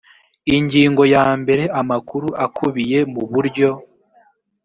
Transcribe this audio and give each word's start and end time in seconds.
ingingo 0.55 1.03
ya 1.15 1.25
mbere 1.41 1.63
amakuru 1.79 2.27
akubiye 2.45 2.99
muburyo 3.13 3.69